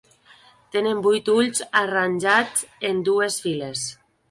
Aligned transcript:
Tenen 0.75 1.03
vuit 1.07 1.29
ulls 1.35 1.61
arranjats 1.83 2.65
en 2.91 3.07
dues 3.13 3.39
files. 3.47 3.87